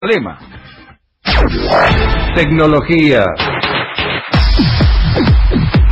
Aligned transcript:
Problema. 0.00 0.38
Tecnología. 2.34 3.26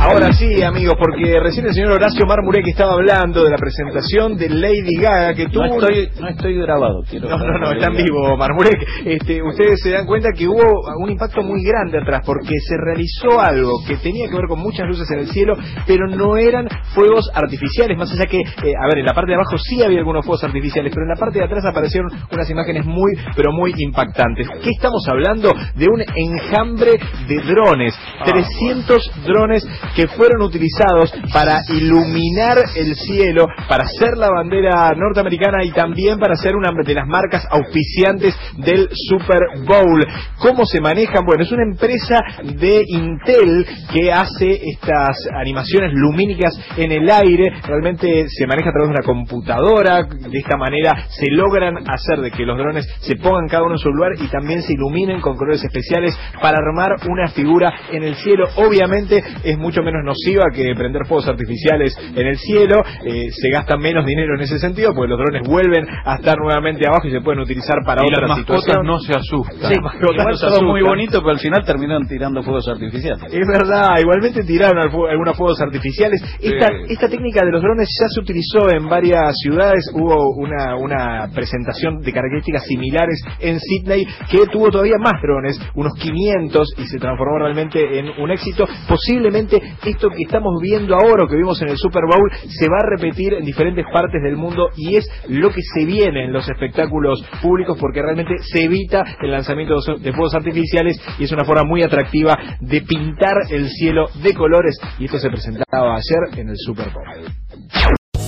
Ahora 0.09 0.33
sí, 0.33 0.63
amigos, 0.63 0.95
porque 0.97 1.39
recién 1.39 1.67
el 1.67 1.73
señor 1.73 1.91
Horacio 1.91 2.25
Marmurek 2.25 2.67
estaba 2.67 2.93
hablando 2.93 3.43
de 3.43 3.51
la 3.51 3.57
presentación 3.57 4.35
de 4.35 4.49
Lady 4.49 4.95
Gaga 4.99 5.35
que 5.35 5.45
tuvo... 5.49 5.67
No 5.67 5.75
estoy, 5.75 6.09
no 6.19 6.27
estoy 6.29 6.55
grabado, 6.55 7.03
quiero... 7.07 7.29
No, 7.29 7.37
no, 7.37 7.59
no, 7.59 7.71
está 7.73 7.87
en 7.89 7.97
vivo, 7.97 8.35
Marmurek. 8.35 9.05
Este, 9.05 9.43
ustedes 9.43 9.79
se 9.83 9.91
dan 9.91 10.07
cuenta 10.07 10.29
que 10.35 10.47
hubo 10.47 10.63
un 11.03 11.11
impacto 11.11 11.43
muy 11.43 11.63
grande 11.63 11.99
atrás, 11.99 12.21
porque 12.25 12.55
se 12.59 12.75
realizó 12.77 13.39
algo 13.39 13.83
que 13.87 13.97
tenía 13.97 14.27
que 14.27 14.35
ver 14.35 14.47
con 14.47 14.59
muchas 14.59 14.87
luces 14.87 15.07
en 15.11 15.19
el 15.19 15.27
cielo, 15.27 15.53
pero 15.85 16.07
no 16.07 16.37
eran 16.37 16.67
fuegos 16.95 17.29
artificiales, 17.35 17.95
más 17.95 18.11
allá 18.11 18.25
que, 18.25 18.39
eh, 18.39 18.73
a 18.81 18.87
ver, 18.87 18.97
en 18.97 19.05
la 19.05 19.13
parte 19.13 19.29
de 19.29 19.35
abajo 19.35 19.59
sí 19.59 19.83
había 19.83 19.99
algunos 19.99 20.25
fuegos 20.25 20.43
artificiales, 20.43 20.91
pero 20.91 21.05
en 21.05 21.09
la 21.09 21.19
parte 21.19 21.37
de 21.37 21.45
atrás 21.45 21.63
aparecieron 21.65 22.09
unas 22.31 22.49
imágenes 22.49 22.83
muy, 22.83 23.13
pero 23.35 23.51
muy 23.51 23.75
impactantes. 23.77 24.47
¿Qué 24.63 24.71
estamos 24.75 25.07
hablando? 25.07 25.53
De 25.75 25.85
un 25.85 26.01
enjambre 26.15 26.93
de 27.27 27.41
drones, 27.43 27.93
300 28.25 29.11
drones 29.27 29.67
que 29.95 29.98
fueron 30.07 30.41
utilizados 30.41 31.11
para 31.33 31.61
iluminar 31.69 32.57
el 32.75 32.95
cielo, 32.95 33.45
para 33.67 33.83
hacer 33.83 34.17
la 34.17 34.29
bandera 34.29 34.91
norteamericana 34.95 35.63
y 35.63 35.71
también 35.71 36.17
para 36.17 36.35
ser 36.35 36.55
una 36.55 36.69
de 36.83 36.93
las 36.93 37.07
marcas 37.07 37.45
auspiciantes 37.49 38.35
del 38.57 38.89
Super 38.91 39.39
Bowl. 39.65 40.05
¿Cómo 40.39 40.65
se 40.65 40.81
manejan? 40.81 41.25
Bueno, 41.25 41.43
es 41.43 41.51
una 41.51 41.63
empresa 41.63 42.19
de 42.43 42.83
Intel 42.87 43.65
que 43.91 44.11
hace 44.11 44.59
estas 44.71 45.17
animaciones 45.39 45.91
lumínicas 45.93 46.53
en 46.77 46.91
el 46.91 47.09
aire. 47.09 47.51
Realmente 47.65 48.27
se 48.29 48.47
maneja 48.47 48.69
a 48.69 48.73
través 48.73 48.89
de 48.89 48.95
una 48.95 49.05
computadora. 49.05 50.03
De 50.03 50.37
esta 50.37 50.57
manera 50.57 51.05
se 51.09 51.31
logran 51.31 51.77
hacer 51.89 52.21
de 52.21 52.31
que 52.31 52.45
los 52.45 52.57
drones 52.57 52.87
se 53.01 53.15
pongan 53.15 53.47
cada 53.47 53.63
uno 53.63 53.73
en 53.73 53.79
su 53.79 53.89
lugar 53.89 54.11
y 54.19 54.27
también 54.27 54.61
se 54.61 54.73
iluminen 54.73 55.21
con 55.21 55.35
colores 55.35 55.63
especiales 55.63 56.17
para 56.41 56.57
armar 56.57 56.95
una 57.07 57.27
figura 57.29 57.71
en 57.91 58.03
el 58.03 58.15
cielo. 58.15 58.47
Obviamente 58.57 59.23
es 59.43 59.57
mucho 59.57 59.81
menos 59.81 59.88
nociva 60.03 60.45
que 60.53 60.73
prender 60.75 61.05
fuegos 61.05 61.27
artificiales 61.27 61.95
en 62.15 62.27
el 62.27 62.37
cielo, 62.37 62.81
eh, 63.05 63.29
se 63.31 63.49
gasta 63.51 63.77
menos 63.77 64.05
dinero 64.05 64.35
en 64.35 64.41
ese 64.41 64.59
sentido, 64.59 64.93
porque 64.93 65.09
los 65.09 65.19
drones 65.19 65.47
vuelven 65.47 65.85
a 66.05 66.15
estar 66.15 66.37
nuevamente 66.37 66.87
abajo 66.87 67.07
y 67.07 67.11
se 67.11 67.21
pueden 67.21 67.39
utilizar 67.41 67.77
para 67.85 68.03
y 68.03 68.07
otra 68.07 68.27
las 68.27 68.37
mascotas 68.37 68.61
situación. 68.63 68.85
no 68.85 68.99
se 68.99 69.13
asustan. 69.13 69.73
Sí, 69.73 69.79
mascotas 69.81 70.11
Igual 70.19 70.27
no 70.31 70.37
se 70.37 70.47
todo 70.47 70.63
muy 70.63 70.81
bonito, 70.81 71.19
pero 71.19 71.31
al 71.31 71.39
final 71.39 71.65
terminaron 71.65 72.07
tirando 72.07 72.43
fuegos 72.43 72.67
artificiales. 72.67 73.19
Es 73.31 73.47
verdad, 73.47 73.95
igualmente 73.99 74.43
tiraron 74.43 74.77
algunos 74.79 75.37
fuegos 75.37 75.59
artificiales. 75.61 76.21
Esta, 76.41 76.67
Sí. 76.69 76.93
esta 76.93 77.07
técnica 77.09 77.43
de 77.45 77.51
los 77.51 77.61
drones 77.61 77.87
ya 77.99 78.07
se 78.09 78.19
utilizó 78.21 78.69
en 78.71 78.87
varias 78.87 79.33
ciudades. 79.41 79.89
Hubo 79.93 80.35
una, 80.37 80.75
una 80.75 81.29
presentación 81.33 82.01
de 82.01 82.11
características 82.13 82.65
similares 82.65 83.21
en 83.39 83.59
Sydney 83.59 84.05
que 84.29 84.45
tuvo 84.51 84.69
todavía 84.69 84.97
más 84.99 85.21
drones, 85.21 85.59
unos 85.75 85.93
500, 85.99 86.67
y 86.77 86.85
se 86.85 86.97
transformó 86.97 87.39
realmente 87.39 87.99
en 87.99 88.09
un 88.21 88.31
éxito. 88.31 88.65
Posiblemente 88.87 89.57
esto 89.85 90.09
que 90.09 90.23
estamos 90.23 90.53
viendo 90.61 90.95
ahora, 90.95 91.25
o 91.25 91.27
que 91.27 91.35
vimos 91.35 91.61
en 91.61 91.69
el 91.69 91.77
Super 91.77 92.03
Bowl, 92.05 92.31
se 92.31 92.69
va 92.69 92.77
a 92.79 92.89
repetir 92.97 93.33
en 93.33 93.45
diferentes 93.45 93.85
partes 93.91 94.21
del 94.21 94.35
mundo 94.35 94.69
y 94.75 94.95
es 94.95 95.09
lo 95.27 95.49
que 95.49 95.61
se 95.61 95.85
viene 95.85 96.25
en 96.25 96.33
los 96.33 96.47
espectáculos 96.49 97.23
públicos 97.41 97.77
porque 97.79 98.01
realmente 98.01 98.35
se 98.39 98.63
evita 98.63 99.03
el 99.21 99.31
lanzamiento 99.31 99.75
de 99.99 100.11
fuegos 100.13 100.35
artificiales 100.35 100.99
y 101.17 101.23
es 101.23 101.31
una 101.31 101.45
forma 101.45 101.63
muy 101.63 101.83
atractiva 101.83 102.37
de 102.59 102.81
pintar 102.81 103.35
el 103.49 103.69
cielo 103.69 104.07
de 104.21 104.33
colores 104.33 104.79
y 104.97 105.05
esto 105.05 105.19
se 105.19 105.29
presentaba 105.29 105.95
ayer 105.95 106.39
en 106.39 106.49
el 106.49 106.57
Super 106.57 106.87
Bowl. 106.91 107.98